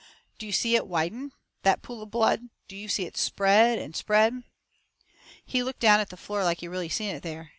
[0.39, 1.31] "Do you see it widen
[1.61, 2.49] that pool of blood?
[2.67, 4.41] Do you see it spread and spread?"
[5.45, 7.49] He looked down at the floor, like he really seen it there.